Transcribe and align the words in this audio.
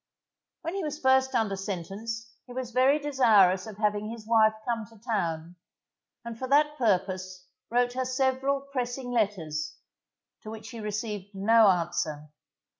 When 0.63 0.73
he 0.73 0.81
was 0.83 0.97
first 0.99 1.35
under 1.35 1.55
sentence 1.55 2.31
he 2.47 2.53
was 2.53 2.71
very 2.71 2.97
desirous 2.97 3.67
of 3.67 3.77
having 3.77 4.09
his 4.09 4.25
wife 4.25 4.53
come 4.65 4.87
to 4.87 4.97
town, 4.97 5.57
and 6.25 6.39
for 6.39 6.47
that 6.47 6.75
purpose 6.75 7.45
wrote 7.69 7.93
her 7.93 8.05
several 8.05 8.61
pressing 8.61 9.11
letters, 9.11 9.75
to 10.41 10.49
which 10.49 10.71
he 10.71 10.79
received 10.79 11.35
no 11.35 11.67
answer. 11.67 12.31